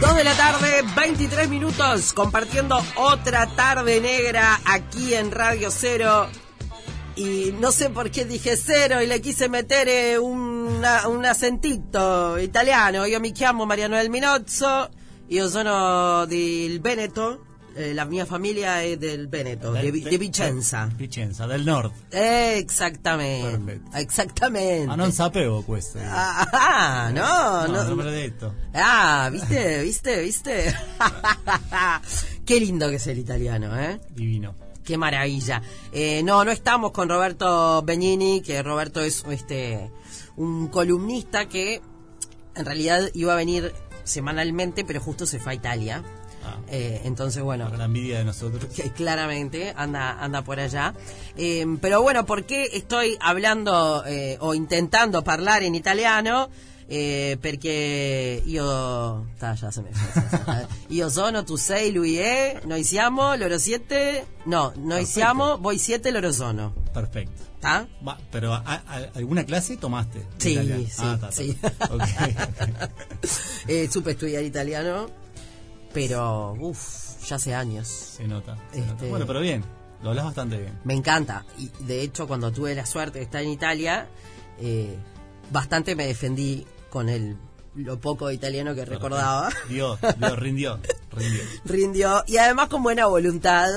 [0.00, 6.26] 2 de la tarde, 23 minutos, compartiendo otra tarde negra aquí en Radio Cero.
[7.16, 10.82] Y no sé por qué dije cero y le quise meter eh, un
[11.26, 13.06] acentito italiano.
[13.06, 14.88] Io mi chiamo Mariano del Minozzo,
[15.28, 17.44] io sono del Veneto,
[17.74, 20.88] eh, la mia famiglia è del Veneto, Vi- de- di Vicenza.
[20.94, 21.92] Vicenza, del nord.
[22.10, 24.86] Exactamente, exactamente.
[24.86, 25.98] Ma non sapevo questo.
[26.02, 28.54] Ah, ah, no, no, no, me l'hai detto.
[28.72, 30.74] Ah, viste, viste, viste.
[32.44, 34.00] Qué lindo que es el italiano, ¿eh?
[34.14, 34.54] Divino.
[34.84, 35.62] Qué maravilla.
[35.92, 39.90] Eh, no, no estamos con Roberto Benini, que Roberto es este
[40.36, 41.80] un columnista que
[42.54, 43.72] en realidad iba a venir
[44.04, 46.02] semanalmente, pero justo se fue a Italia.
[46.42, 48.64] Ah, Eh, entonces, bueno, la envidia de nosotros.
[48.74, 50.94] que claramente anda anda por allá
[51.36, 56.48] Eh, pero bueno ¿por qué estoy hablando eh, o intentando hablar en italiano
[56.92, 60.66] eh, perché io ta, ya se me fue.
[60.88, 65.06] io sono tu sei lui è noi siamo loro siete no noi Perfetto.
[65.10, 67.48] siamo voi siete loro sono Perfecto.
[67.62, 70.26] Va, pero ¿a- a- ¿alguna clase tomaste?
[70.38, 70.82] Sí, italiano?
[70.88, 71.30] sí, Ah, ta, ta.
[71.30, 71.58] sí.
[71.90, 72.88] Ok.
[73.68, 75.06] eh, supe estudiar italiano
[75.92, 78.56] pero uff ya hace años Se nota.
[78.72, 78.92] se nota.
[78.92, 79.64] Este- Bueno, pero bien.
[80.02, 80.78] Lo hablas bastante bien.
[80.84, 81.44] Me encanta.
[81.58, 84.08] Y de hecho, cuando tuve la suerte de estar en Italia,
[84.58, 84.96] eh,
[85.52, 87.36] bastante me defendí con el
[87.74, 89.50] lo poco de italiano que recordaba.
[89.68, 90.80] Dio, dio, rindió.
[91.12, 91.42] Rindió.
[91.64, 92.24] Rindió.
[92.26, 93.68] Y además con buena voluntad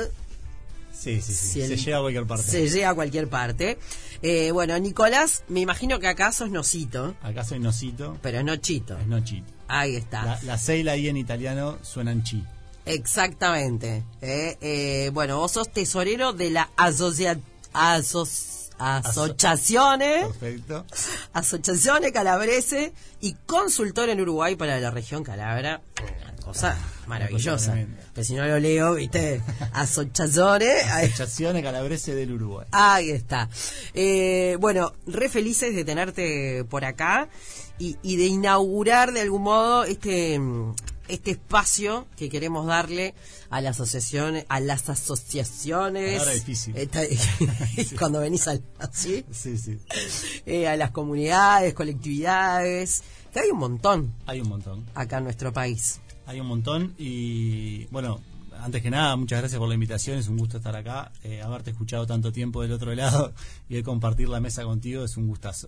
[0.93, 1.45] Sí, sí, sí.
[1.47, 2.43] Si el- Se llega a cualquier parte.
[2.43, 3.77] se llega a cualquier parte.
[4.21, 8.97] Eh, bueno, Nicolás, me imagino que acá sos Nosito, Acá soy Nosito, pero es Nochito.
[8.97, 9.51] es Nochito.
[9.75, 10.23] Ahí está.
[10.25, 12.43] La, la C y la I en italiano suenan chi.
[12.85, 14.03] Exactamente.
[14.21, 17.39] Eh, eh, bueno, vos sos tesorero de la asocia
[17.73, 18.27] aso-
[18.79, 20.27] Asociaciones.
[20.27, 20.85] Perfecto.
[21.33, 25.81] Asociaciones Calabrese y consultor en Uruguay para la región Calabra.
[26.23, 26.77] Una cosa
[27.07, 27.71] maravillosa.
[27.71, 28.03] tremenda.
[28.13, 29.41] Pero si no lo leo, viste,
[29.73, 30.83] Asociaciones.
[30.91, 32.67] ahí- Asociazione Calabrese del Uruguay.
[32.71, 33.49] Ahí está.
[33.93, 37.29] Eh, bueno, re felices de tenerte por acá
[37.79, 40.39] y, y de inaugurar de algún modo este
[41.09, 43.13] este espacio que queremos darle
[43.49, 46.33] a las asociaciones, a las asociaciones.
[46.33, 46.75] Difícil.
[46.77, 47.01] Esta-
[47.99, 49.79] cuando venís al, así, Sí, sí.
[50.45, 53.03] eh, a las comunidades, colectividades,
[53.33, 54.85] que hay un montón Hay un montón.
[54.95, 55.99] acá en nuestro país.
[56.25, 58.21] Hay un montón y bueno,
[58.61, 61.71] antes que nada, muchas gracias por la invitación, es un gusto estar acá, eh, haberte
[61.71, 63.33] escuchado tanto tiempo del otro lado
[63.69, 65.67] y de compartir la mesa contigo es un gustazo.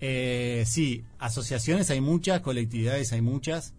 [0.00, 3.74] Eh, sí, asociaciones hay muchas, colectividades hay muchas.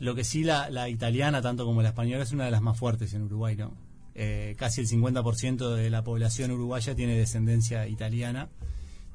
[0.00, 2.78] Lo que sí, la, la italiana, tanto como la española, es una de las más
[2.78, 3.72] fuertes en Uruguay, ¿no?
[4.14, 8.48] Eh, casi el 50% de la población uruguaya tiene descendencia italiana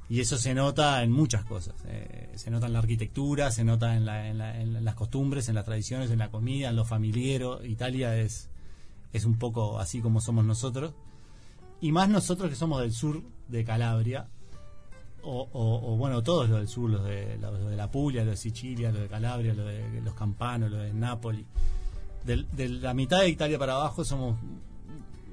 [0.10, 1.76] y eso se nota en muchas cosas.
[1.88, 5.56] Eh, se nota en la arquitectura, se nota en, la- en la- las costumbres, en
[5.56, 7.66] las tradiciones, en la comida, en lo familiero.
[7.66, 8.50] Italia es,
[9.12, 10.94] es un poco así como somos nosotros.
[11.82, 14.28] Y más nosotros que somos del sur de Calabria,
[15.24, 18.32] o, o- o, bueno, todos los del sur, los de, los de la Puglia, los
[18.34, 21.46] de Sicilia, los de Calabria, los de los Campanos, los de Nápoli.
[22.26, 24.38] Del- de la mitad de Italia para abajo somos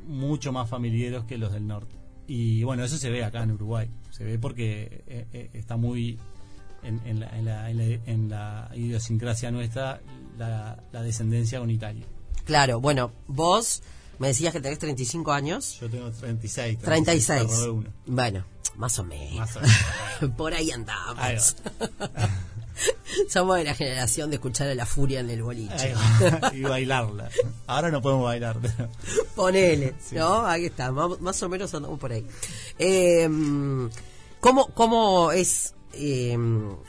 [0.07, 1.95] mucho más familiares que los del norte.
[2.27, 3.89] Y bueno, eso se ve acá en Uruguay.
[4.11, 6.19] Se ve porque eh, eh, está muy
[6.83, 10.01] en, en la, en, la, en la- en la idiosincrasia nuestra
[10.39, 12.07] la, la descendencia con Italia.
[12.45, 13.83] Claro, bueno, vos
[14.19, 15.79] me decías que tenés 35 años.
[15.81, 16.79] Yo tengo 36.
[16.79, 17.41] 36.
[17.47, 17.91] te robé uno.
[18.07, 18.45] Bueno,
[18.77, 19.37] más o menos.
[19.39, 20.37] Más o menos.
[20.37, 21.57] Por ahí andamos.
[23.29, 25.93] Somos de la generación de escuchar a la furia en el boliche.
[26.55, 27.29] Y bailarla.
[27.67, 28.59] Ahora no podemos bailar.
[28.61, 28.89] pero-
[29.35, 30.17] Ponele, Sí.
[30.17, 30.47] ¿no?
[30.47, 32.27] Ahí está, más, más o menos andamos por ahí.
[32.79, 33.29] Eh,
[34.41, 36.39] ¿cómo, ¿Cómo es eh,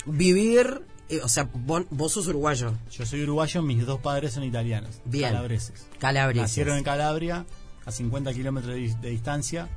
[0.05, 0.81] vivir?
[1.09, 5.01] eh, o sea, vos, vos sos uruguayo, Yo soy uruguayo, mis dos padres son italianos.
[5.03, 5.31] Bien.
[5.33, 5.87] Calabreses.
[5.99, 6.41] calabres.
[6.41, 7.45] Nacieron en Calabria,
[7.85, 9.67] a 50 kilómetros de, de distancia,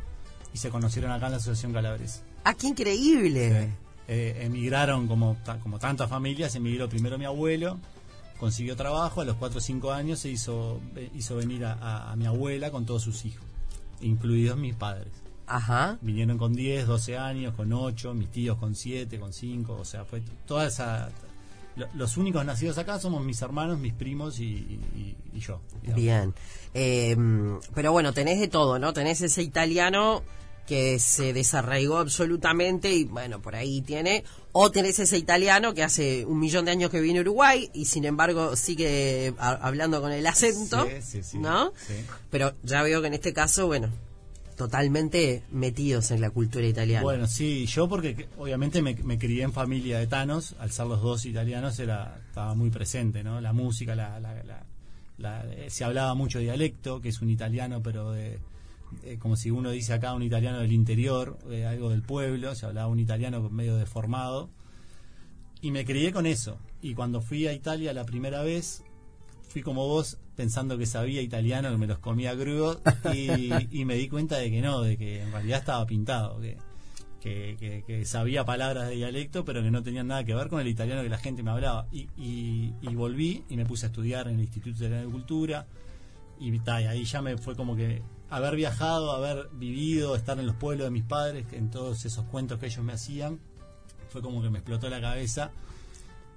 [0.55, 2.23] y se conocieron acá en la Asociación Calabresa.
[2.45, 3.71] ¡Ah, qué increíble!
[4.09, 7.79] Eh, emigraron como, como tantas familias, emigró primero mi abuelo,
[8.39, 12.13] consiguió trabajo, a los 4 o 5 años se hizo, eh, hizo venir a, a-
[12.13, 13.45] a mi abuela con todos sus hijos,
[14.01, 15.09] incluidos mis padres.
[15.47, 15.99] Ajá.
[16.01, 20.05] Vinieron con 10, 12 años, con 8, mis tíos con 7, con 5, o sea,
[20.05, 21.11] fue toda esa...
[21.77, 25.61] lo- Los únicos nacidos acá somos mis hermanos, mis primos y, y- y yo.
[25.83, 25.97] digamos.
[26.03, 26.35] Bien.
[26.75, 27.17] Eh,
[27.75, 28.93] pero bueno, tenés de todo, ¿no?
[28.93, 30.23] Tenés ese italiano
[30.67, 34.25] que se desarraigó absolutamente y bueno, por ahí tiene.
[34.53, 37.85] O tenés ese italiano que hace un millón de años que viene a Uruguay y
[37.87, 41.73] sin embargo sigue a- hablando con el acento, Sí, sí, sí, ¿no?
[42.31, 43.91] Pero ya veo que en este caso, bueno,
[44.57, 47.03] totalmente metidos en la cultura italiana.
[47.03, 51.25] Bueno, sí, yo porque obviamente me, crié en familia de tanos, al ser los dos
[51.27, 53.41] italianos era estaba muy presente, ¿no?
[53.41, 54.19] La música, la,
[55.57, 58.39] eh, se hablaba mucho dialecto, que es un italiano, pero de,
[59.19, 62.89] como si uno dice acá un italiano del interior, eh, algo del pueblo, se hablaba
[62.89, 64.51] un italiano medio deformado.
[65.61, 66.59] Y me crié con eso.
[66.83, 68.85] Y cuando fui a Italia la primera vez,
[69.49, 72.81] fui como vos pensando que sabía italiano, que me los comía crudos,
[73.15, 76.41] y, me di cuenta de que no, de que en realidad estaba pintado,
[77.21, 80.69] que, que, sabía palabras de dialecto, pero que no tenían nada que ver con el
[80.69, 81.87] italiano que la gente me hablaba.
[81.93, 85.67] Y, y, volví y me puse a estudiar en el Instituto de Cultura,
[86.39, 90.57] y, y ahí ya me fue como que haber viajado, haber vivido, estar en los
[90.57, 93.39] pueblos de mis padres, en todos esos cuentos que ellos me hacían,
[94.09, 95.51] fue como que me explotó la cabeza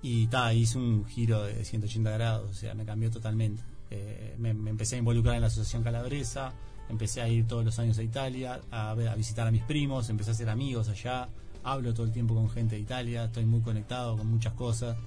[0.02, 3.64] y ta, hice un giro de 180 grados, o sea, me cambió totalmente.
[3.90, 6.54] Eh, me, empecé a involucrar en la Asociación Calabresa,
[6.90, 10.32] empecé a ir todos los años a Italia, a, a visitar a mis primos, empecé
[10.32, 11.30] a hacer amigos allá,
[11.64, 14.98] hablo todo el tiempo con gente de Italia, estoy muy conectado con muchas cosas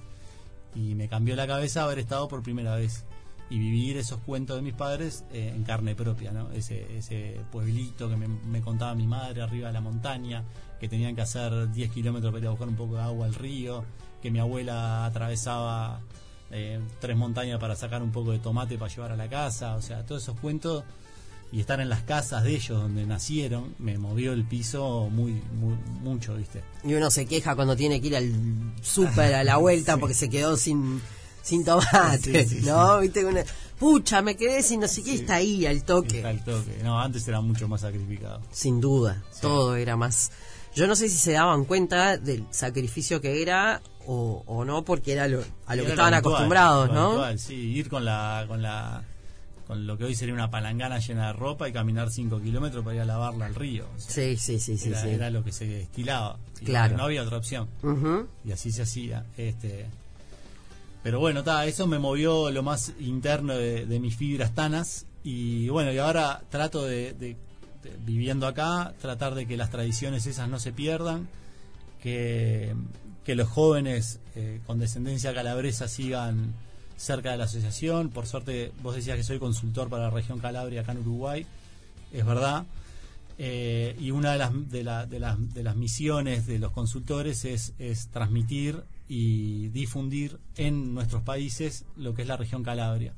[0.75, 3.05] y me cambió la cabeza haber estado por primera vez
[3.51, 6.49] y vivir esos cuentos de mis padres eh, en carne propia, ¿no?
[6.53, 10.45] Ese, ese pueblito que me, contaba mi madre arriba de la montaña,
[10.79, 13.35] que tenían que hacer 10 kilómetros para ir a buscar un poco de agua al
[13.35, 13.83] río,
[14.21, 15.99] que mi abuela atravesaba
[16.49, 19.81] eh, tres montañas para sacar un poco de tomate para llevar a la casa, o
[19.81, 20.85] sea, todos esos cuentos
[21.51, 25.75] y estar en las casas de ellos donde nacieron me movió el piso muy, muy
[26.01, 26.63] mucho, ¿viste?
[26.85, 28.31] Y uno se queja cuando tiene que ir al
[28.81, 31.01] súper a la vuelta porque se quedó sin
[31.41, 32.99] sin tomate, ¿no?
[32.99, 33.45] ¿Viste?
[33.79, 36.17] pucha, me quedé sin no sé qué, está ahí al toque.
[36.17, 36.79] Está al toque.
[36.83, 38.41] No, antes era mucho más sacrificado.
[38.51, 40.31] Sin duda, todo era más.
[40.75, 45.13] Yo no sé si se daban cuenta del sacrificio que era o, o no, porque
[45.13, 47.37] era lo, a lo que estaban acostumbrados, ¿no?
[47.37, 49.03] sí, ir con la, con la
[49.67, 52.97] con lo que hoy sería una palangana llena de ropa y caminar 5 kilómetros para
[52.97, 53.85] ir a lavarla al río.
[53.97, 56.37] sí, sí, sí, era, sí, Era lo que se estilaba.
[56.65, 56.97] claro.
[56.97, 57.69] No había otra opción.
[58.43, 59.25] Y así se hacía.
[59.37, 59.87] Este,
[61.03, 65.07] pero bueno, eso me movió lo más interno de, mis fibras tanas.
[65.23, 67.35] Y bueno, y ahora trato de,
[68.05, 71.27] viviendo acá, tratar de que las tradiciones esas no se pierdan,
[72.01, 72.75] que,
[73.25, 76.53] que los jóvenes eh, con descendencia calabresa sigan
[76.97, 78.09] cerca de la asociación.
[78.09, 81.45] Por suerte, vos decías que soy consultor para la región Calabria acá en Uruguay,
[82.13, 82.65] es verdad.
[83.39, 87.43] Eh, y una de las, de, la, de, las, de las misiones de los consultores
[87.43, 93.13] es, es transmitir y difundir en nuestros países lo que es la región Calabria.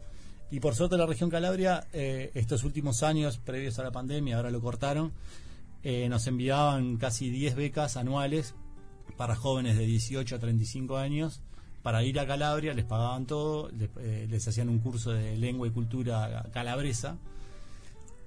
[0.50, 4.50] Y por suerte la región Calabria, eh, estos últimos años, previos a la pandemia, ahora
[4.50, 5.13] lo cortaron,
[5.84, 8.56] eh, nos enviaban casi 10 becas anuales
[9.18, 11.44] para jóvenes de 18 a 35 años
[11.84, 15.68] para ir a Calabria, les pagaban todo, les, eh, les hacían un curso de lengua
[15.68, 17.19] y cultura calabresa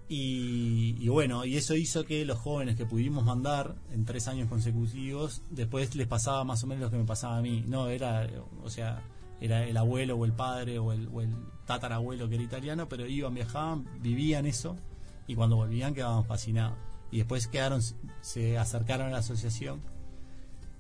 [0.09, 5.43] y, bueno, y eso hizo que los jóvenes que pudimos mandar en tres años consecutivos,
[5.51, 7.65] después les pasaba más o menos lo que me pasaba a mí.
[7.67, 8.29] No, era,
[8.63, 9.03] o sea,
[9.41, 11.35] era el abuelo o el padre o el, o el
[11.67, 14.77] tatarabuelo que era italiano, pero iban, viajaban, vivían eso
[15.27, 16.79] y cuando volvían quedaban fascinados.
[17.11, 17.81] Y después quedaron,
[18.21, 19.81] se acercaron a la asociación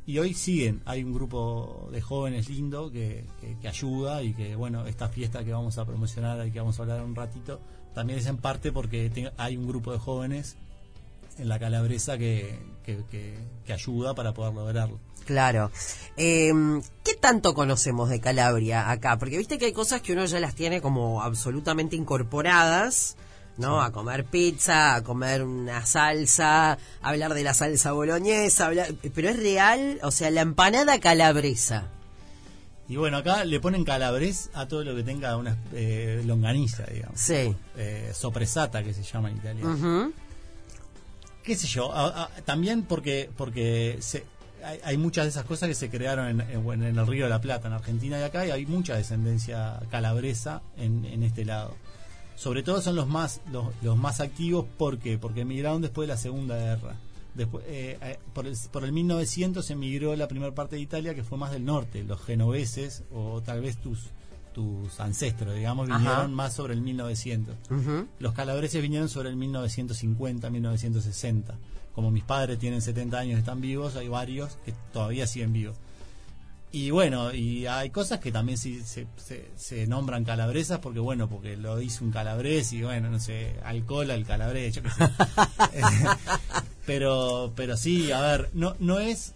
[0.07, 0.83] y hoy siguen.
[0.85, 3.27] Hay un grupo de jóvenes lindo que,
[3.61, 6.83] que, ayuda y que, bueno, esta fiesta que vamos a promocionar y que vamos a
[6.83, 7.61] hablar un ratito,
[7.97, 10.57] también es en parte porque hay un grupo de jóvenes
[11.39, 15.01] en la calabresa que, que, ayuda para poder lograrlo.
[15.25, 15.71] Claro.
[16.19, 19.17] Em, ¿Qué tanto conocemos de Calabria acá?
[19.17, 23.17] Porque viste que hay cosas que uno ya las tiene como absolutamente incorporadas,
[23.57, 23.81] ¿no?
[23.81, 28.71] A comer pizza, a comer una salsa, a hablar de la salsa boloñesa,
[29.15, 31.96] pero es real, o sea, la empanada calabresa.
[32.89, 37.21] Y bueno, acá le ponen calabres a todo lo que tenga una eh, longaniza, digamos.
[37.21, 37.55] Sí.
[37.77, 40.13] Eh, sopresata, que se llama en italiano.
[41.43, 41.93] ¿Qué sé yo?
[42.45, 44.01] también porque porque
[44.85, 47.75] hay, muchas de esas cosas que se crearon en, el Río de la Plata, en
[47.75, 51.75] Argentina y acá, y hay mucha descendencia calabresa en, en este lado.
[52.37, 55.19] Sobre todo son los más los, los más activos, ¿por qué?
[55.19, 56.97] Porque emigraron después de la Segunda Guerra.
[57.37, 61.23] Después, eh, eh, por, el, por el 1900 emigró la primera parte de Italia que
[61.23, 64.11] fue más del norte, los genoveses o tal vez tus
[64.57, 67.55] tus ancestros, digamos, vinieron más sobre el 1900.
[68.19, 71.59] Los calabreses vinieron sobre el 1950, 1960.
[71.95, 75.77] Como mis padres tienen 70 años y están vivos, hay varios que todavía siguen vivos.
[76.73, 79.07] Y bueno, y hay cosas que también sí, se,
[79.57, 84.11] se, nombran calabresas porque, bueno, porque lo hizo un calabres y, bueno, no sé, alcohol
[84.11, 85.05] al calabres, yo qué sé.
[86.87, 89.35] pero, pero sí, a ver, no, no es.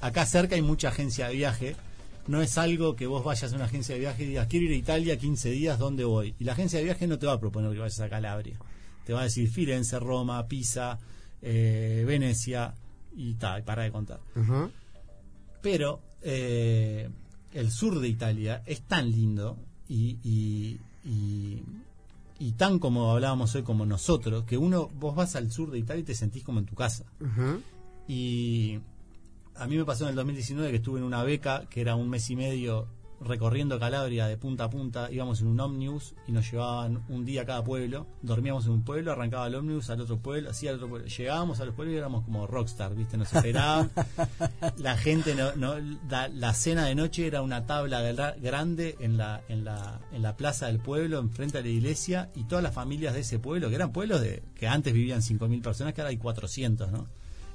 [0.00, 1.76] Acá cerca hay mucha agencia de viaje.
[2.28, 4.72] No es algo que vos vayas a una agencia de viaje y digas, quiero ir
[4.72, 6.34] a Italia 15 días, ¿dónde voy?
[6.38, 8.56] Y la agencia de viaje no te va a proponer que vayas a Calabria.
[9.04, 10.98] te va a decir Firenze, Roma, Pisa,
[11.40, 12.74] eh, Venecia
[13.16, 14.20] y tal, para de contar.
[15.60, 17.08] Pero eh,
[17.52, 19.56] el sur de Italia es tan lindo
[19.88, 21.62] y, y, y-
[22.42, 26.00] y tan como hablábamos hoy como nosotros, que uno, vos vas al sur de Italia
[26.00, 27.04] y te sentís como en tu casa.
[28.08, 28.80] Y
[29.54, 32.10] a mí me pasó en el 2019 que estuve en una beca que era un
[32.10, 32.88] mes y medio
[33.24, 35.10] recorriendo Calabria de punta a punta.
[35.10, 38.06] Íbamos en un ómnibus y nos llevaban un día a cada pueblo.
[38.22, 41.06] Dormíamos en un pueblo, arrancaba el ómnibus al otro pueblo, así al otro pueblo.
[41.08, 43.16] Llegábamos a los pueblos y éramos como rockstar, ¿viste?
[43.16, 43.90] Nos esperaban.
[44.78, 45.74] la gente, no, no
[46.08, 50.22] la, la cena de noche era una tabla gra- grande en la, en, la, en
[50.22, 53.68] la plaza del pueblo, enfrente a la iglesia, y todas las familias de ese pueblo,
[53.68, 57.06] que eran pueblos de que antes vivían 5.000 personas, que ahora hay 400, ¿no?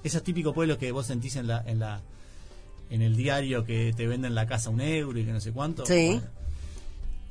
[0.04, 2.02] Esos típicos pueblos que vos sentís en la, en la
[2.90, 5.86] en el diario que te venden la casa un euro y que no sé cuánto.
[5.86, 6.08] Sí.
[6.10, 6.38] Bueno.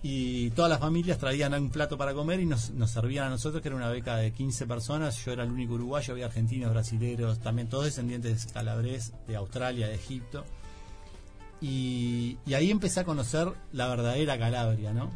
[0.03, 3.61] Y todas las familias traían un plato para comer y nos, nos servían a nosotros,
[3.61, 5.25] que era una beca de 15 personas.
[5.25, 9.89] Yo era el único uruguayo, había argentinos, brasileros, también todos descendientes de calabrés, de Australia,
[9.89, 10.45] de Egipto.
[11.61, 15.11] Y, y ahí empecé a conocer la verdadera Calabria, ¿no?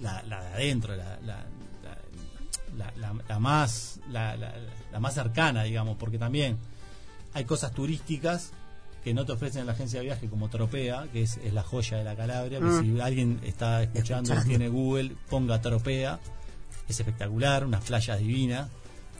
[0.00, 1.44] La, la de adentro, la, la,
[1.84, 1.98] la,
[2.76, 4.54] la- la- la más, la, la-
[4.90, 6.56] la más cercana, digamos, porque también
[7.34, 8.52] hay cosas turísticas
[9.04, 11.62] que no te ofrecen en la agencia de viaje como Tropea, que es, es la
[11.62, 12.94] joya de la Calabria, que Mm.
[12.94, 14.48] si alguien está escuchando, Escuchando.
[14.48, 16.18] tiene Google, ponga Tropea,
[16.88, 18.68] es espectacular, unas playas divinas,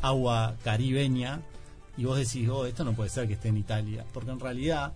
[0.02, 1.40] agua caribeña,
[1.96, 4.92] y vos decís, oh, esto no puede ser que esté en Italia, porque en realidad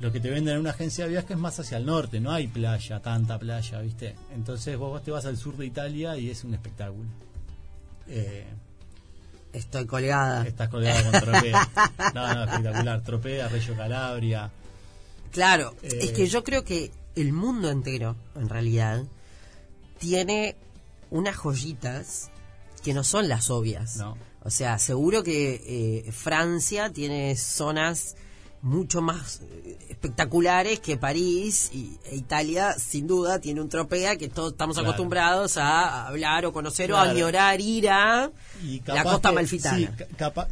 [0.00, 2.30] lo que te venden en una agencia de viaje es más hacia el norte, no
[2.30, 4.14] hay playa, tanta playa, ¿viste?
[4.34, 7.08] Entonces vos te vas al sur de Italia y es un espectáculo.
[8.06, 8.46] Eh,
[9.52, 10.46] Estoy colgada.
[10.46, 11.68] estás colgado con Tropea.
[12.14, 13.02] No, no, espectacular.
[13.02, 14.50] Tropea, Reggio Calabria.
[15.32, 19.04] Claro, Eh, es que yo creo que el mundo entero, en realidad,
[19.98, 20.56] tiene
[21.10, 22.30] unas joyitas
[22.82, 23.96] que no son las obvias.
[23.96, 24.16] No.
[24.42, 28.16] O sea, seguro que eh, Francia tiene zonas
[28.62, 34.28] mucho más eh, espectaculares que París y e Italia, sin duda, tiene un tropea que
[34.28, 34.88] todos estamos Claro.
[34.90, 37.10] acostumbrados a hablar o conocer o Claro.
[37.10, 38.30] añorar ir a
[38.62, 39.78] Y la costa que- malfitana.
[39.96, 40.04] sí,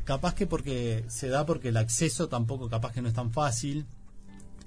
[0.04, 3.86] capaz que porque se da porque el acceso tampoco capaz que no es tan fácil.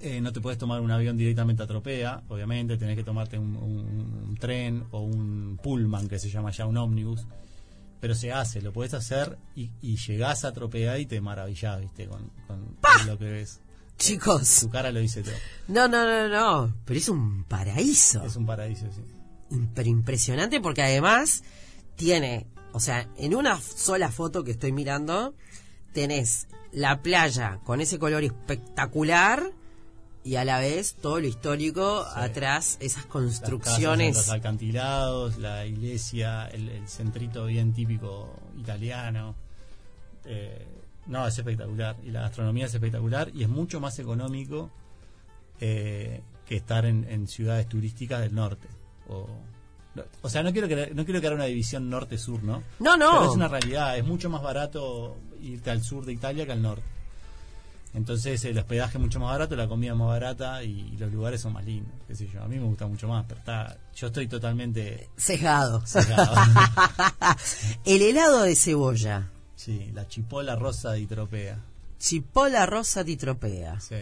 [0.01, 3.58] Eh, no te puedes tomar un avión directamente a Tropea, obviamente, tenés que tomarte un,
[3.58, 7.25] un- un tren o un pullman que se llama ya un ómnibus.
[8.00, 12.08] Pero se hace, lo puedes hacer y, y llegás a Tropea y te maravillás, ¿viste?
[12.08, 13.60] Con, con- con lo que ves.
[13.98, 15.34] Chicos, Tu cara lo dice todo.
[15.68, 18.24] no, no, no, no, pero es un paraíso.
[18.24, 19.58] Es un paraíso, sí.
[19.75, 21.44] pero impresionante porque además
[21.98, 25.36] tiene, o sea, en una sola foto que estoy mirando,
[25.91, 29.51] tenés la playa con ese color espectacular
[30.24, 32.20] y a la vez todo lo histórico Sí.
[32.20, 34.16] atrás, esas Las casas, construcciones.
[34.18, 39.36] los alcantilados, la iglesia, el, el centrito bien típico italiano.
[40.26, 40.68] Eh,
[41.08, 41.96] no, es espectacular.
[42.04, 44.70] Y la gastronomía es espectacular y es mucho más económico
[45.60, 48.68] eh, que estar en, en ciudades turísticas del norte.
[49.08, 49.28] O,
[50.22, 52.62] o sea, no quiero que no quiero haga una división norte-sur, ¿no?
[52.80, 53.12] No, no.
[53.20, 53.98] Pero es una realidad.
[53.98, 56.84] Es mucho más barato irte al sur de Italia que al norte.
[57.93, 61.41] Entonces el hospedaje es mucho más barato, la comida es más barata y, los lugares
[61.41, 61.91] son más lindos.
[62.08, 62.43] Qué sé yo.
[62.43, 65.86] A mí me gusta mucho más, pero está, yo estoy totalmente Sesgado.
[65.86, 66.34] sesgado.
[67.86, 69.29] El helado de cebolla.
[69.55, 71.60] sí, la chipola rosa de Tropea.
[71.98, 73.79] Chipola rosa di tropea.
[73.81, 73.96] Sí.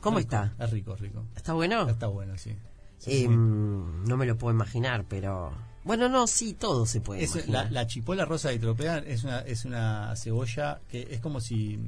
[0.00, 0.52] ¿Cómo Rico, está?
[0.62, 1.24] Es rico, rico.
[1.34, 1.88] ¿Está bueno?
[1.88, 2.54] Está bueno, sí.
[2.98, 3.28] Sí, Eh, sí.
[3.28, 5.52] no me lo puedo imaginar, pero...
[5.84, 7.66] Bueno, no, sí, todo se puede Es- imaginar.
[7.66, 11.78] la, la chipola rosa de Tropea es una, es una cebolla que es como si.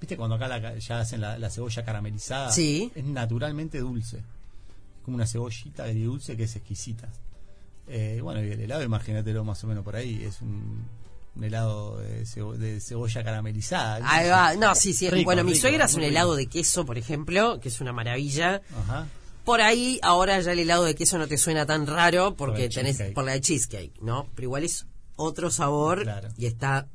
[0.00, 2.50] ¿Viste cuando acá la- ya hacen la, la cebolla caramelizada?
[2.50, 2.90] Sí.
[2.94, 4.18] Es naturalmente dulce.
[4.18, 7.08] Es como una cebollita dulce que es exquisita.
[7.86, 10.24] Eh, bueno, y el helado, imagínatelo más o menos por ahí.
[10.24, 10.84] Es un,
[11.36, 14.00] un helado de, cebo- de cebolla caramelizada.
[14.10, 14.54] Ahí va.
[14.56, 15.08] No, sí, sí.
[15.10, 16.10] Rico, bueno, mi suegra hace un rico.
[16.10, 18.62] helado de queso, por ejemplo, que es una maravilla.
[18.76, 19.06] Ajá.
[19.44, 22.74] Por ahí, ahora ya el helado de queso no te suena tan raro porque Por
[22.74, 23.14] tenés cheesecake.
[23.14, 24.28] por la de cheesecake, ¿no?
[24.34, 24.86] Pero igual es
[25.16, 26.28] otro sabor Claro.
[26.38, 26.86] y está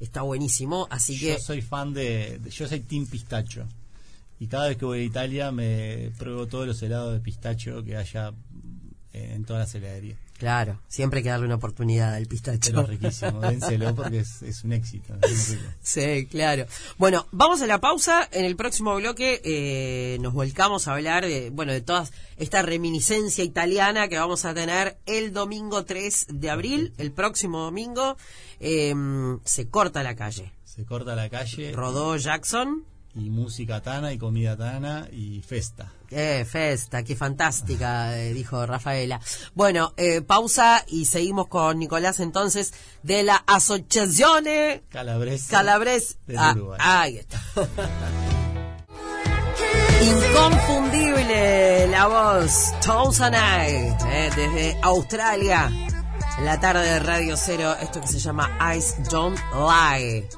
[0.00, 3.66] está buenísimo, así Yo que soy fan de, de- Yo soy Team Pistacho.
[4.40, 7.96] Y cada vez que voy a Italia me pruebo todos los helados de pistacho que
[7.96, 8.32] haya
[9.14, 10.18] en todas las heladerías.
[10.38, 12.72] claro, siempre hay que darle una oportunidad al pistacho.
[12.72, 15.14] Pero es riquísimo, dénselo porque es, es un éxito.
[15.22, 15.56] es.
[15.82, 16.66] Sí, claro.
[16.98, 18.28] Bueno, vamos a la pausa.
[18.32, 23.44] En el próximo bloque eh, nos volcamos a hablar de, bueno, de toda esta reminiscencia
[23.44, 28.16] italiana que vamos a tener el domingo 3 de abril, el próximo domingo.
[28.58, 28.94] Eh,
[29.44, 30.52] se corta la calle.
[30.64, 31.72] Se corta la calle.
[31.72, 32.84] Rodó Jackson
[33.16, 35.92] y música tana y comida tana y festa.
[36.08, 37.02] ¡Qué festa!
[37.02, 38.18] ¡Qué fantástica!
[38.20, 39.20] eh, dijo Rafaela.
[39.54, 43.42] Bueno, eh, pausa y seguimos con Nicolás entonces de la
[44.90, 45.50] Calabresa.
[45.50, 46.18] Calabres.
[46.26, 46.78] del Ah, Uruguay.
[46.82, 47.40] ahí está.
[50.02, 55.70] Inconfundible la voz Townsend eh, desde Australia.
[56.38, 60.28] En la tarde de Radio Cero, esto que se llama Eyes Don't Lie.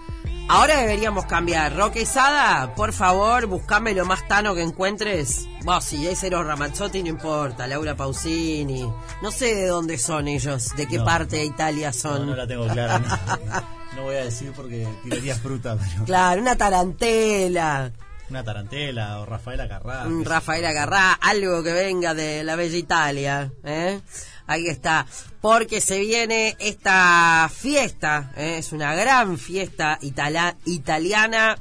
[0.49, 1.75] Ahora deberíamos cambiar.
[1.75, 5.49] Roque Sada, por favor, buscame lo más tano que encuentres.
[5.65, 7.67] Vos, si es Cero Ramazzotti, no importa.
[7.67, 8.89] Laura Pausini.
[9.23, 11.05] No sé de dónde son ellos, de qué No.
[11.05, 12.27] parte de Italia No, son.
[12.29, 12.99] no la tengo clara.
[13.01, 17.91] No, No voy a decir porque tiraría fruta, pero Claro, una tarantela.
[18.31, 20.05] una tarantela o Rafaela Carrá.
[20.07, 20.69] un qué sé Rafael yo.
[20.69, 24.01] Agarrá, algo que venga de la bella Italia, ¿eh?
[24.47, 25.07] Ahí está,
[25.41, 28.59] porque se viene esta fiesta, ¿eh?
[28.59, 31.59] es una gran fiesta itala- italiana,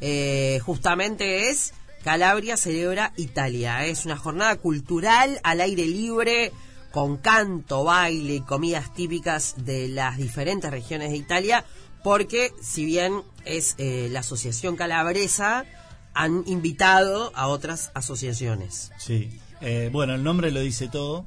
[0.00, 1.72] eh, justamente es
[2.04, 6.52] Calabria celebra Italia, es una jornada cultural al aire libre
[6.92, 11.64] con canto, baile y comidas típicas de las diferentes regiones de Italia,
[12.04, 15.64] porque si bien es eh, la Asociación Calabresa,
[16.14, 18.92] han invitado a otras asociaciones.
[18.98, 19.28] Sí.
[19.60, 21.26] Eh, bueno, el nombre lo dice todo.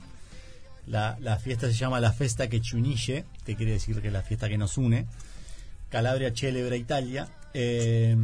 [0.88, 4.14] La, la fiesta se llama la Festa que ci unisce, que quiere decir que es
[4.14, 5.08] la fiesta que nos une.
[5.92, 7.28] Calabria Celebra Italia.
[7.54, 8.16] Eh,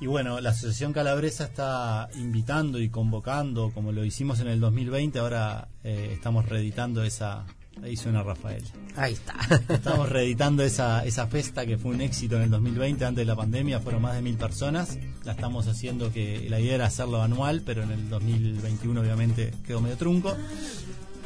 [0.00, 5.18] y bueno, la Asociación Calabresa está invitando y convocando, como lo hicimos en el 2020,
[5.18, 7.46] ahora eh, estamos reeditando esa...
[7.82, 8.62] Ahí suena Rafael.
[8.94, 9.34] Ahí está.
[9.68, 13.34] Estamos reeditando esa, esa festa que fue un éxito en el 2020, antes de la
[13.34, 14.96] pandemia, fueron más de mil personas.
[15.24, 19.80] La estamos haciendo que la idea era hacerlo anual, pero en el 2021 obviamente quedó
[19.80, 20.36] medio trunco.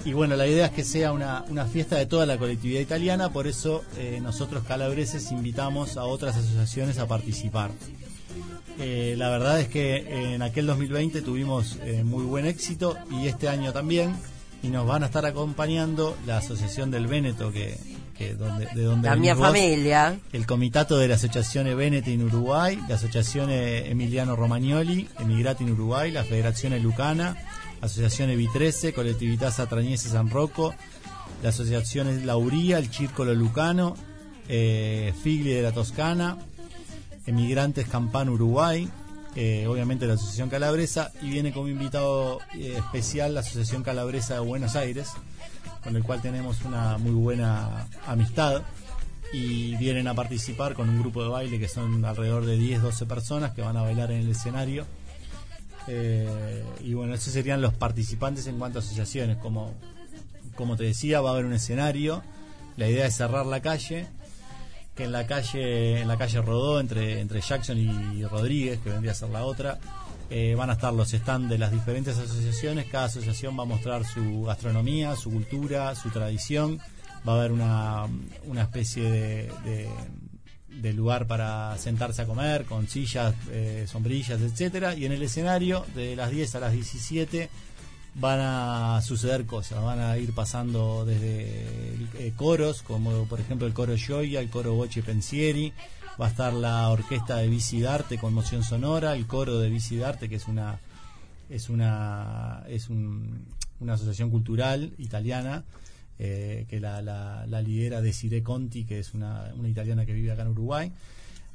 [0.05, 3.31] Y bueno, la idea es que sea una, una fiesta de toda la colectividad italiana,
[3.31, 7.71] por eso eh, nosotros calabreses invitamos a otras asociaciones a participar.
[8.79, 13.49] Eh, la verdad es que en aquel 2020 tuvimos eh, muy buen éxito y este
[13.49, 14.15] año también
[14.63, 17.77] y nos van a estar acompañando la Asociación del Véneto que,
[18.17, 20.19] que donde, de donde La mia vos, familia.
[20.33, 26.11] el comitato de la Asociazione Venete in Uruguay, la Asociazione Emiliano Romagnoli, Emigrati in Uruguay,
[26.11, 27.37] la Federazione Lucana,
[27.81, 30.75] Associazione Vitrese, Collettività Satragnese San Rocco,
[31.43, 33.97] la Asociazione Lauria, il Circolo Lucano,
[34.47, 36.37] eh, Figli de la Toscana,
[37.25, 38.89] Emigrantes Campano Uruguay,
[39.35, 44.41] eh, obviamente la Asociación Calabresa, y viene como invitado eh, especial la Asociación Calabresa de
[44.41, 45.11] Buenos Aires,
[45.83, 48.63] con el cual tenemos una muy buena amistad
[49.33, 53.53] y vienen a participar con un grupo de baile que son alrededor de 10-12 personas
[53.53, 54.87] que van a bailar en el escenario.
[55.89, 59.39] Eh, y bueno, esos serían los participantes en cuanto a asociaciones.
[59.39, 59.73] Como,
[60.55, 62.23] como te decía, va a haber un escenario.
[62.77, 64.07] La idea es cerrar la calle,
[64.95, 69.13] que en la calle, en la calle Rodó, entre, entre Jackson y Rodríguez, que vendría
[69.13, 69.79] a ser la otra,
[70.31, 72.87] eh, van a estar los stands de las diferentes asociaciones.
[72.87, 76.79] Cada asociación va a mostrar su gastronomía, su cultura, su tradición.
[77.29, 78.07] Va a haber una,
[78.47, 79.89] una especie de, de-
[80.81, 84.95] de lugar para sentarse a comer, con sillas, eh, sombrillas, etcétera.
[84.95, 87.49] Y en el escenario, de las 10 a las 17,
[88.15, 89.83] van a suceder cosas.
[89.83, 91.65] Van a ir pasando desde
[92.19, 95.73] eh, coros, como por ejemplo el coro Gioia, el coro Boche Pensieri.
[96.21, 99.97] Va a estar la orquesta de Bici Darte con moción sonora, el coro de Bici
[99.97, 100.79] Darte, que es una
[101.51, 103.45] es una es un-
[103.81, 105.63] una asociación cultural italiana
[106.21, 110.33] eh, que la, la, la lidera Desiree Conti, que es una, una italiana que vive
[110.33, 110.93] acá en Uruguay.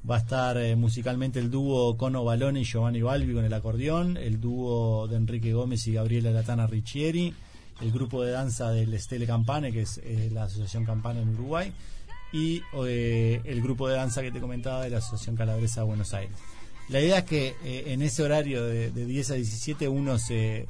[0.09, 4.15] Va a estar eh, musicalmente el dúo Cono Balone y Giovanni Balbi con el acordeón,
[4.15, 7.33] el dúo de Enrique Gómez y Gabriela Latana Riccieri,
[7.81, 11.73] el grupo de danza del Stelle Campane, que es eh, la Asociación Campana en Uruguay,
[12.31, 16.35] y el grupo de danza que te comentaba de la Asociación Calabresa de Buenos Aires.
[16.89, 20.65] La idea es que en ese horario de, de 10 a 17 uno se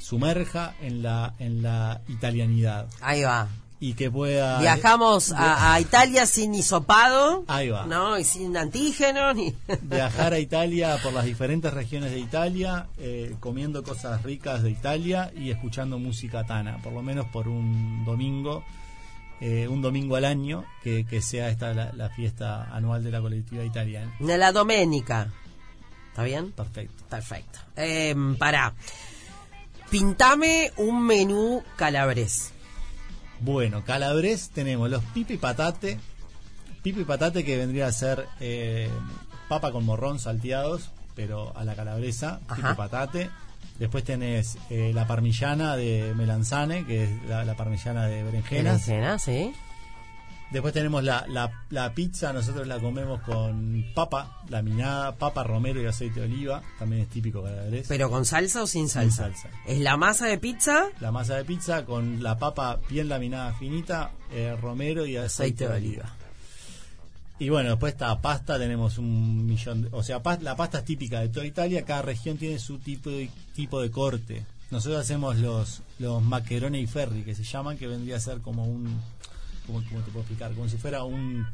[0.00, 3.48] sumerja en la, en la italianidad Ahí va.
[3.78, 4.58] y que pueda...
[4.60, 7.44] Viajamos a, a Italia sin hisopado.
[7.46, 7.86] Ahí va.
[7.86, 8.18] ¿No?
[8.18, 9.36] Y sin antígenos.
[9.36, 9.54] Ni...
[9.82, 15.30] viajar a Italia por las diferentes regiones de Italia, eh, comiendo cosas ricas de Italia
[15.36, 18.64] y escuchando música tana, por lo menos por un domingo,
[19.40, 23.20] eh, un domingo al año, que, que sea esta la, la fiesta anual de la
[23.20, 24.12] colectividad italiana.
[24.20, 25.28] La doménica.
[26.10, 26.50] ¿Está bien?
[26.52, 27.04] Perfecto.
[27.08, 27.58] Perfecto.
[27.76, 28.74] Eh, pará.
[29.90, 32.52] Pintame un menú calabres.
[33.40, 35.98] Bueno, calabres tenemos los pipi patate,
[36.82, 38.88] pipi patate que vendría a ser eh,
[39.48, 42.76] papa con morrón salteados, pero a la calabresa, pipi Ajá.
[42.76, 43.30] patate.
[43.78, 48.86] Después tenés eh, la parmillana de melanzane, que es la, la parmillana de berenjenas.
[48.86, 49.52] Berenjena, sí.
[50.50, 55.86] Después tenemos la, la, la pizza, nosotros la comemos con papa, laminada, papa, romero y
[55.86, 57.86] aceite de oliva, también es típico calabrés.
[57.86, 59.24] ¿Pero con salsa o sin salsa?
[59.24, 59.48] salsa.
[59.66, 60.86] ¿Es la masa de pizza?
[61.00, 65.68] La masa de pizza con la papa bien laminada finita, eh, romero y aceite, Aceite
[65.68, 66.14] de de oliva.
[67.38, 71.20] Y bueno, después esta pasta tenemos un millón, de- o sea, la pasta es típica
[71.20, 74.44] de toda Italia, cada región tiene su tipo de, tipo de corte.
[74.70, 78.64] Nosotros hacemos los los maccheroni y ferri que se llaman, que vendría a ser como
[78.64, 79.00] un
[79.66, 80.52] ¿cómo, cómo te puedo explicar?
[80.54, 81.46] Como si fuera un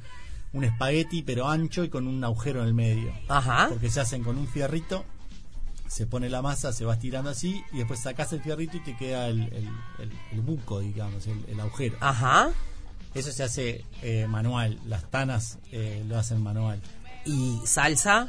[0.52, 3.12] un espagueti pero ancho y con un agujero en el medio.
[3.28, 3.66] Ajá.
[3.68, 5.04] Porque se hacen con un fierrito,
[5.86, 8.96] se pone la masa, se va estirando así y después sacás el fierrito y te
[8.96, 11.96] queda el, el- el- el buco, digamos, el, el agujero.
[12.00, 12.50] Ajá.
[13.14, 16.80] Eso se hace eh, manual, las tanas eh, lo hacen manual.
[17.24, 18.28] ¿Y salsa?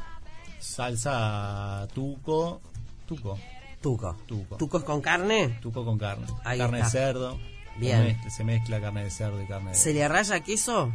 [0.59, 2.61] Salsa tuco,
[3.07, 3.37] tuco,
[3.81, 4.15] Tuco.
[4.25, 4.57] Tuco.
[4.57, 5.59] ¿Tucos con carne?
[5.61, 6.25] tuco con carne.
[6.43, 6.99] Ahí carne está.
[6.99, 7.39] de cerdo.
[7.79, 7.97] Bien.
[7.99, 9.75] Se mezcla, se mezcla carne de cerdo y carne de...
[9.77, 10.91] ¿Se le raya queso?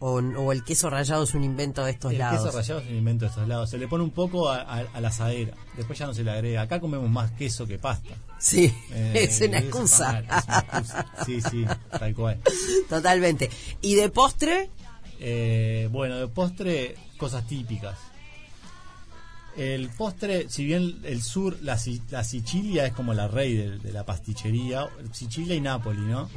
[0.00, 2.44] ¿O, o el queso rallado es un invento de estos el lados?
[2.44, 3.68] queso rallado es un invento de estos lados.
[3.70, 5.54] Se le pone un poco a, a- a la asadera.
[5.76, 6.62] Después ya no se le agrega.
[6.62, 8.14] Acá comemos más queso que pasta.
[8.38, 10.12] Sí, Eh, es una excusa.
[10.12, 11.06] mal, es una excusa.
[11.26, 11.64] Sí, sí,
[11.98, 12.38] tal cual.
[12.88, 13.50] Totalmente.
[13.80, 14.70] ¿Y de postre?
[15.18, 17.98] Eh, bueno, de postre, cosas típicas.
[19.58, 21.76] El postre, si bien el sur, la,
[22.10, 26.30] la Sicilia es como la rey de, de la pastichería, Sicilia y Nápoli, ¿no?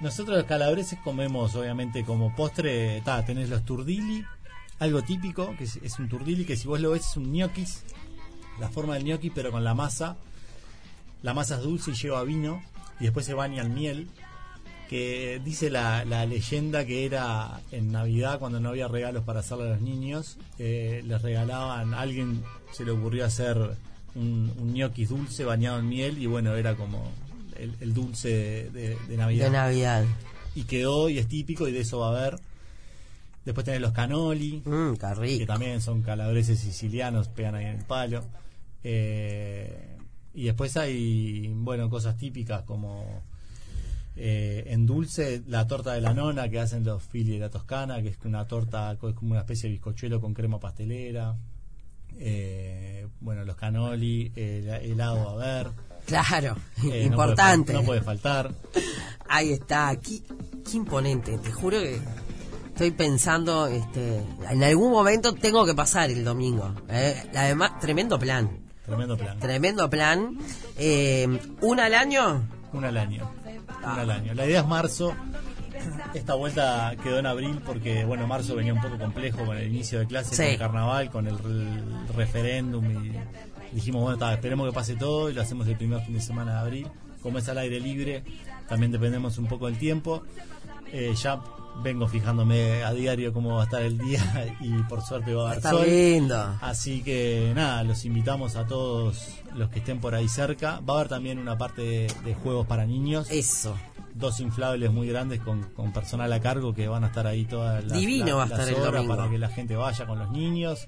[0.00, 4.24] Nosotros los calabreses comemos, obviamente, como postre, ta, tenés los turdili,
[4.78, 7.82] algo típico, que es, es un turdili, que si vos lo ves es un gnocchis,
[8.60, 10.16] la forma del gnocchi, pero con la masa.
[11.22, 12.62] La masa es dulce y lleva vino,
[13.00, 14.08] y después se baña en miel,
[14.88, 19.64] que dice la, la leyenda que era en Navidad, cuando no había regalos para hacerle
[19.64, 23.56] a los niños, eh, les regalaban, a alguien se le ocurrió hacer
[24.14, 27.10] un, un gnocchi dulce bañado en miel, y bueno, era como
[27.58, 30.04] el, el dulce de, de- de Navidad De Navidad.
[30.54, 32.38] y quedó y es típico y de eso va a haber.
[33.44, 34.62] Después tenés los canoli,
[34.94, 34.98] qué
[35.38, 38.24] que también son calabreses sicilianos, pegan ahí en el palo.
[38.84, 39.96] Eh,
[40.34, 43.22] y después hay, bueno, cosas típicas como
[44.16, 48.00] eh, en dulce, la torta de la nona que hacen los fili de la Toscana,
[48.02, 51.36] que es una torta, es como una especie de bizcochuelo con crema pastelera.
[52.18, 55.70] Eh, bueno, los canoli, el helado a ver.
[56.06, 57.72] Claro, Eh, no importante.
[57.72, 58.52] puede no puede faltar.
[59.28, 60.20] Ahí está, qué,
[60.68, 61.36] qué imponente.
[61.38, 61.98] Te juro que
[62.68, 66.72] estoy pensando, este, en algún momento tengo que pasar el domingo.
[66.88, 67.22] ¿eh?
[67.34, 68.50] Además, tremendo plan.
[68.84, 69.38] Tremendo plan.
[69.40, 70.38] Tremendo plan.
[70.78, 71.26] Eh,
[71.60, 72.48] ¿Un al año?
[72.72, 73.28] Una al año.
[73.82, 74.34] Una al año.
[74.34, 75.14] La idea es marzo.
[76.14, 79.98] Esta vuelta quedó en abril porque, bueno, marzo venía un poco complejo con el inicio
[79.98, 80.42] de clases, Sí.
[80.42, 83.12] con el carnaval, con el, re- referéndum y
[83.72, 86.58] dijimos, bueno, esperemos que pase todo y lo hacemos el primer fin de semana de
[86.60, 86.86] abril.
[87.22, 88.22] Como es al aire libre,
[88.68, 90.22] también dependemos un poco del tiempo.
[90.92, 91.40] Eh, ya
[91.82, 94.20] vengo fijándome a diario cómo va a estar el día
[94.60, 95.86] y por suerte va a haber Está sol.
[95.86, 96.56] lindo.
[96.60, 100.80] Así que nada, los invitamos a todos los que estén por ahí cerca.
[100.80, 103.76] Va a haber también una parte de, de juegos para niños, Eso.
[104.14, 107.84] dos inflables muy grandes con, con personal a cargo que van a estar ahí todas
[107.84, 109.14] las, Divino va a estar el domingo.
[109.16, 110.86] para que la gente vaya con los niños,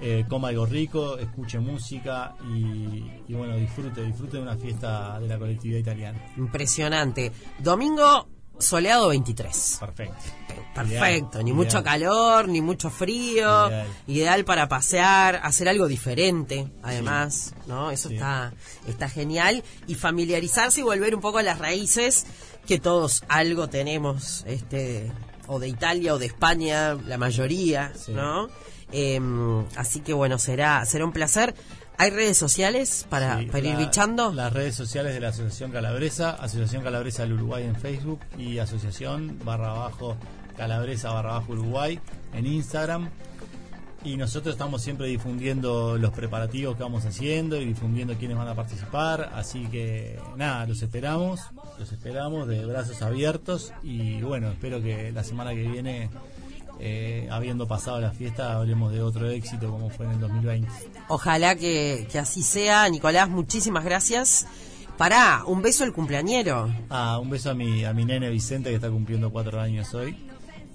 [0.00, 5.28] eh, coma algo rico, escuche música y, y bueno, disfrute, disfrute de una fiesta de
[5.28, 6.18] la colectividad italiana.
[6.38, 7.30] Impresionante.
[7.58, 8.26] Domingo
[8.58, 9.76] soleado 23.
[9.80, 10.14] Perfecto.
[10.74, 11.54] Perfecto, Ideal, ni ideal.
[11.56, 13.86] mucho calor, ni mucho frío, ideal.
[14.06, 14.44] Ideal.
[14.44, 17.90] para pasear, hacer algo diferente, además, ¿no?
[17.90, 18.14] Eso Sí.
[18.14, 18.52] está
[18.86, 22.26] está genial y familiarizarse y volver un poco a las raíces
[22.66, 25.10] que todos algo tenemos, este
[25.48, 28.12] o de Italia o de España, la mayoría, Sí.
[28.12, 28.48] ¿no?
[28.92, 31.54] Em, así que bueno, será será un placer.
[32.00, 34.32] ¿Hay redes sociales para, Sí, para ir bichando?
[34.32, 39.40] Las redes sociales de la Asociación Calabresa, Asociación Calabresa del Uruguay en Facebook y Asociación
[39.44, 40.16] barra abajo
[40.56, 41.98] Calabresa barra abajo Uruguay
[42.34, 43.10] en Instagram.
[44.04, 48.54] Y nosotros estamos siempre difundiendo los preparativos que vamos haciendo y difundiendo quiénes van a
[48.54, 49.32] participar.
[49.34, 51.40] Así que nada, los esperamos,
[51.80, 56.10] los esperamos de brazos abiertos y bueno, espero que la semana que viene,
[56.80, 60.68] eh, habiendo pasado la fiesta, hablemos de otro éxito como fue en el 2020.
[61.08, 62.88] Ojalá que, que así sea.
[62.88, 64.46] Nicolás, muchísimas gracias.
[64.96, 66.68] Pará, un beso al cumpleañero.
[66.90, 70.16] Ah, un beso a mi, a mi nene Vicente que está cumpliendo cuatro años hoy.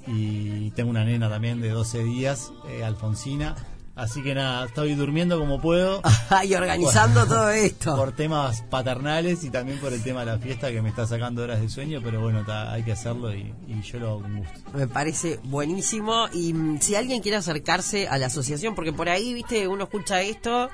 [0.07, 3.55] Y tengo una nena también de 12 días, eh, Alfonsina.
[3.95, 6.01] Así que nada, estoy durmiendo como puedo.
[6.43, 7.95] y organizando todo esto.
[7.95, 11.43] Por temas paternales y también por el tema de la fiesta que me está sacando
[11.43, 13.53] horas de sueño, pero bueno, hay que hacerlo y,
[13.83, 14.59] yo lo hago con gusto.
[14.73, 16.27] Me parece buenísimo.
[16.33, 20.21] Y mm, si alguien quiere acercarse a la asociación, porque por ahí, viste, uno escucha
[20.21, 20.69] esto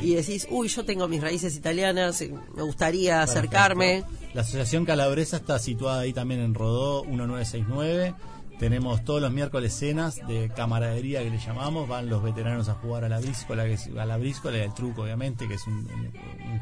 [0.00, 2.20] y decís, uy, yo tengo mis raíces italianas,
[2.56, 4.02] me gustaría acercarme.
[4.34, 8.14] La Asociación Calabresa está situada ahí también en Rodó 1969
[8.58, 13.04] tenemos todos los miércoles cenas de camaradería que le llamamos, van los veteranos a jugar
[13.04, 15.86] a la bríscola, que es, a la bríscola y al truco obviamente, que es un,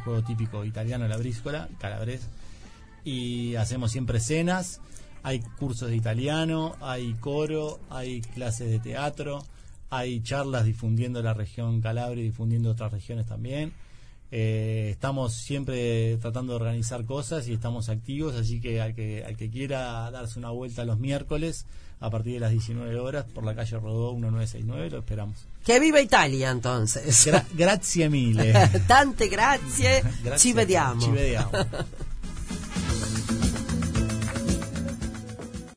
[0.05, 2.29] juego típico italiano la bríscola, calabres.
[3.05, 4.81] Y hacemos siempre cenas,
[5.23, 9.45] hay cursos de italiano, hay coro, hay clases de teatro,
[9.91, 13.73] hay charlas difundiendo la región Calabria y difundiendo otras regiones también.
[14.31, 19.37] Eh, estamos siempre tratando de organizar cosas y estamos activos, así que al que, al
[19.37, 21.67] que quiera darse una vuelta los miércoles,
[22.01, 25.47] a partir de las 19 horas por la calle Rodó 1969, lo esperamos.
[25.65, 27.31] Que viva Italia entonces.
[27.55, 28.53] grazie mille.
[28.87, 30.03] Tante grazie.
[30.23, 30.51] grazie.
[30.51, 31.01] Ci vediamo.
[31.01, 31.51] Ci vediamo.